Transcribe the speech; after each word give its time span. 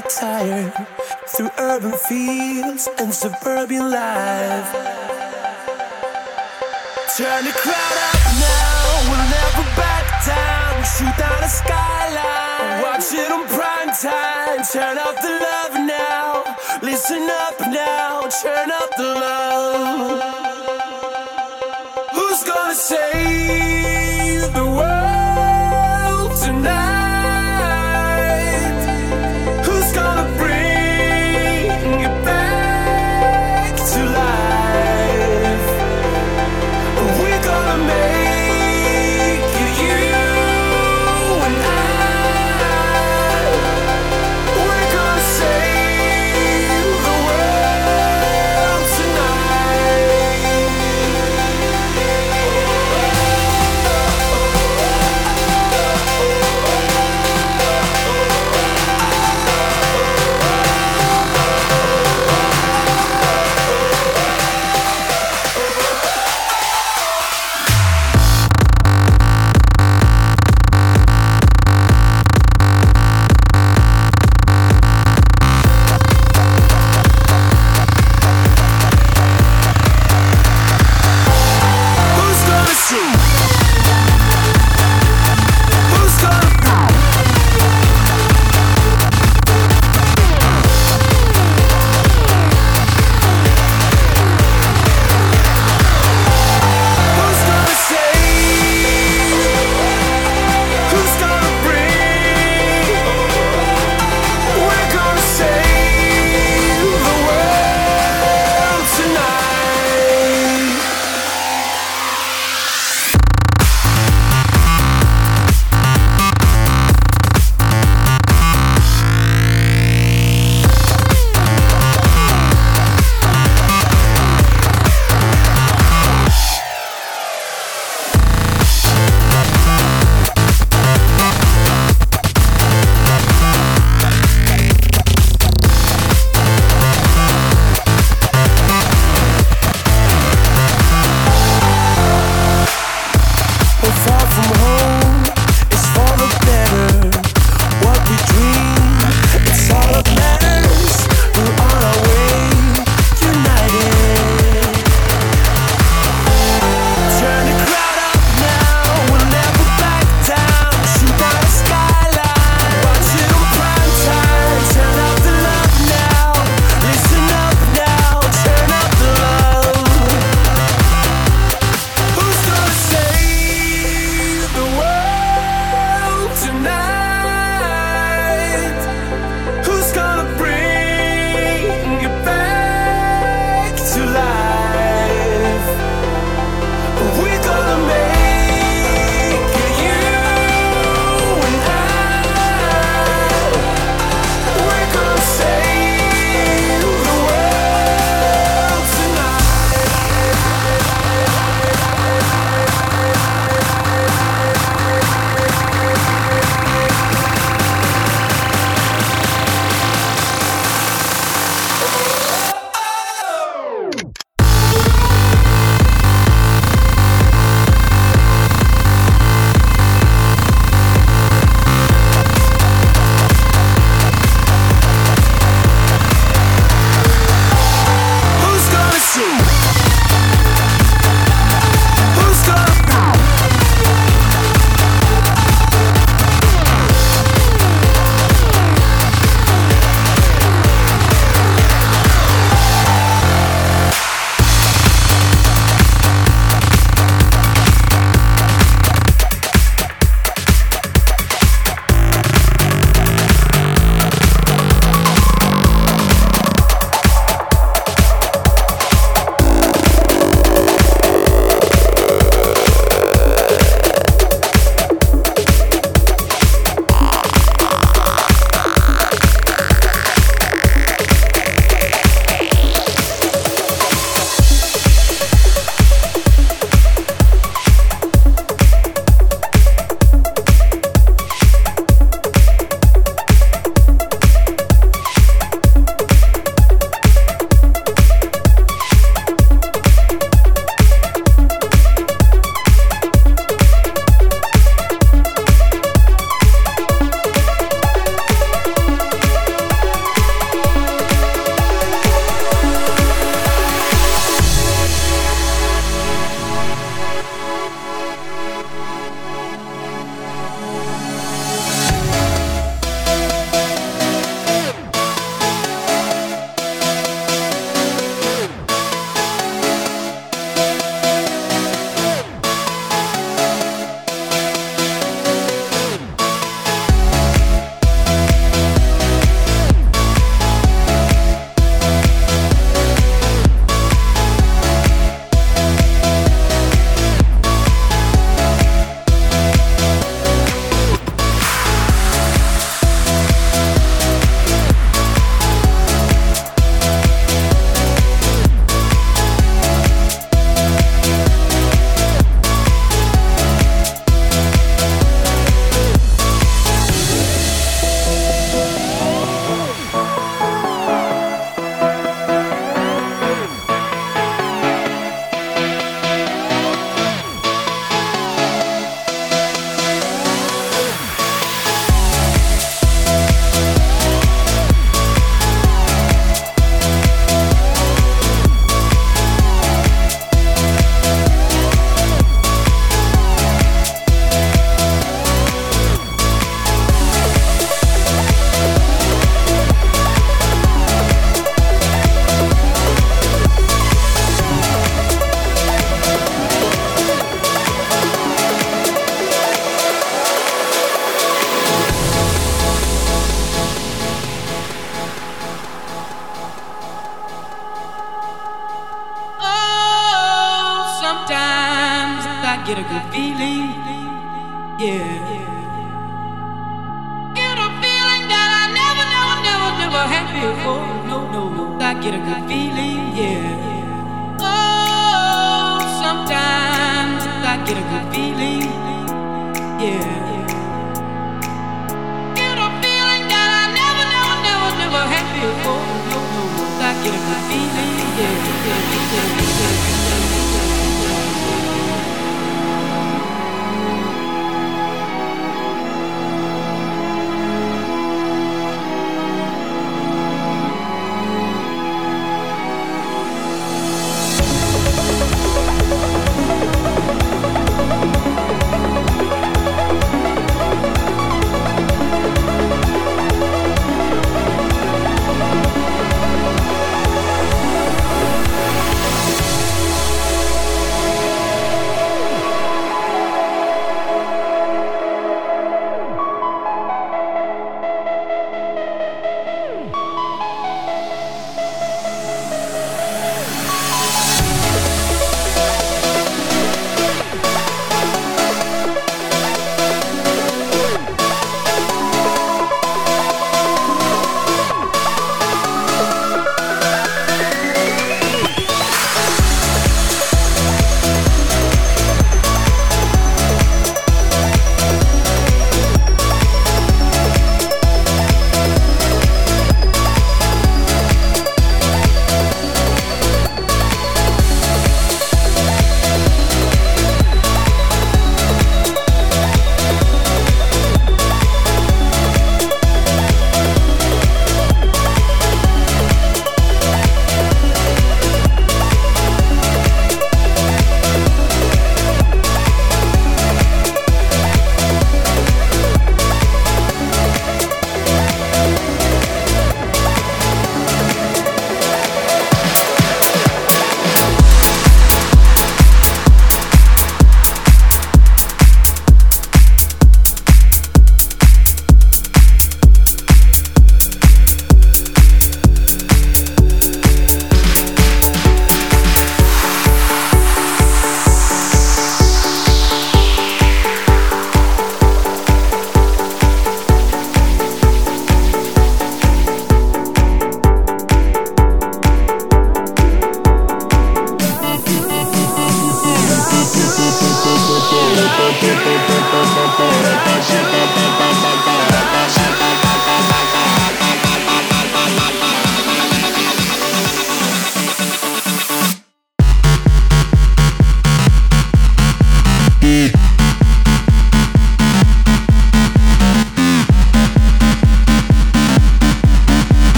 Get 0.00 0.10
tired. 0.10 0.72
Through 1.26 1.50
urban 1.58 1.92
fields 1.92 2.88
and 2.98 3.12
suburban 3.12 3.90
life. 3.90 4.72
Turn 7.16 7.44
the 7.44 7.52
crowd 7.52 7.98
up 8.08 8.22
now, 8.38 8.86
we'll 9.08 9.26
never 9.36 9.66
back 9.76 10.06
down. 10.26 10.84
Shoot 10.94 11.14
down 11.18 11.40
the 11.40 11.48
skyline, 11.48 12.82
watch 12.82 13.12
it 13.12 13.30
on 13.30 13.46
prime 13.48 13.92
time. 14.06 14.62
Turn 14.72 14.98
up 14.98 15.16
the 15.20 15.32
love 15.46 15.74
now, 15.86 16.44
listen 16.82 17.28
up 17.46 17.60
now, 17.60 18.28
turn 18.42 18.70
up 18.70 18.90
the 18.96 19.08
love. 19.24 20.22
Who's 22.12 22.44
gonna 22.44 22.74
save 22.74 23.77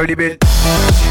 Curly 0.00 0.14
Bill. 0.14 1.09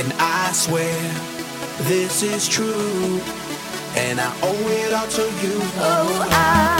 And 0.00 0.14
I 0.18 0.50
swear 0.52 0.98
this 1.82 2.22
is 2.22 2.48
true. 2.48 3.20
And 3.94 4.18
I 4.18 4.34
owe 4.42 4.68
it 4.68 4.94
all 4.94 5.06
to 5.06 5.22
you. 5.46 5.60
Oh, 5.76 6.26
I. 6.30 6.79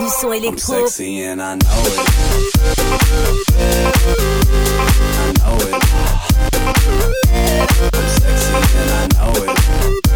du 0.00 0.08
son 0.08 0.32
électro. 0.32 0.74
I'm 0.74 0.86
sexy 0.88 1.22
and 1.24 1.42
I 1.42 1.56
know 1.56 1.84
it. 1.86 1.98
I 5.18 5.32
know 5.38 5.56
it. 5.68 5.74
I'm 7.94 8.08
sexy 8.08 8.54
and 8.78 8.90
I 8.90 9.08
know 9.14 9.32
it. 9.44 10.09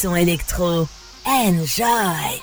Son 0.00 0.16
électro. 0.16 0.88
Enjoy 1.26 2.39